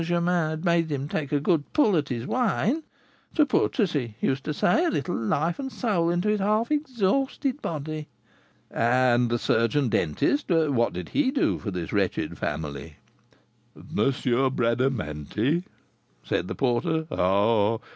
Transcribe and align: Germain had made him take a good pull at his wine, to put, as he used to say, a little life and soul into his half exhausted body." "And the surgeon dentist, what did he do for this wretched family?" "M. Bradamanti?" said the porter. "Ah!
Germain 0.03 0.49
had 0.49 0.65
made 0.65 0.91
him 0.91 1.07
take 1.07 1.31
a 1.31 1.39
good 1.39 1.73
pull 1.73 1.95
at 1.95 2.09
his 2.09 2.25
wine, 2.25 2.81
to 3.35 3.45
put, 3.45 3.79
as 3.79 3.91
he 3.93 4.15
used 4.19 4.43
to 4.45 4.51
say, 4.51 4.83
a 4.85 4.89
little 4.89 5.13
life 5.15 5.59
and 5.59 5.71
soul 5.71 6.09
into 6.09 6.27
his 6.29 6.39
half 6.39 6.71
exhausted 6.71 7.61
body." 7.61 8.07
"And 8.71 9.29
the 9.29 9.37
surgeon 9.37 9.89
dentist, 9.89 10.49
what 10.49 10.93
did 10.93 11.09
he 11.09 11.29
do 11.29 11.59
for 11.59 11.69
this 11.69 11.93
wretched 11.93 12.39
family?" 12.39 12.95
"M. 13.75 13.89
Bradamanti?" 14.55 15.65
said 16.23 16.47
the 16.47 16.55
porter. 16.55 17.05
"Ah! 17.11 17.77